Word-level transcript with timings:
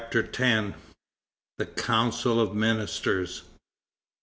X. 0.11 0.15
THE 1.59 1.67
COUNCIL 1.67 2.39
OF 2.41 2.55
MINISTERS. 2.55 3.43